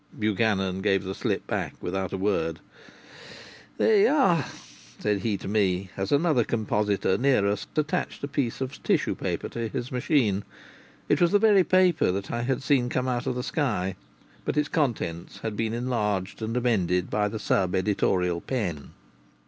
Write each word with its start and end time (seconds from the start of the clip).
Buchanan 0.17 0.81
gave 0.81 1.03
the 1.03 1.13
slip 1.13 1.45
back 1.45 1.75
without 1.79 2.11
a 2.11 2.17
word. 2.17 2.59
"There 3.77 3.97
you 3.99 4.07
are!" 4.07 4.45
said 4.97 5.19
he 5.19 5.37
to 5.37 5.47
me, 5.47 5.91
as 5.95 6.11
another 6.11 6.43
compositor 6.43 7.19
near 7.19 7.45
us 7.47 7.67
attached 7.75 8.23
a 8.23 8.27
piece 8.27 8.61
of 8.61 8.81
tissue 8.81 9.13
paper 9.13 9.47
to 9.49 9.67
his 9.67 9.91
machine. 9.91 10.43
It 11.07 11.21
was 11.21 11.31
the 11.31 11.37
very 11.37 11.63
paper 11.63 12.11
that 12.13 12.31
I 12.31 12.41
had 12.41 12.63
seen 12.63 12.89
come 12.89 13.07
out 13.07 13.27
of 13.27 13.35
the 13.35 13.43
sky, 13.43 13.95
but 14.43 14.57
its 14.57 14.69
contents 14.69 15.41
had 15.41 15.55
been 15.55 15.75
enlarged 15.75 16.41
and 16.41 16.57
amended 16.57 17.11
by 17.11 17.27
the 17.27 17.37
sub 17.37 17.75
editorial 17.75 18.41
pen. 18.41 18.93